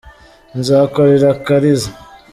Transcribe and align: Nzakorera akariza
Nzakorera 0.59 1.27
akariza 1.35 1.89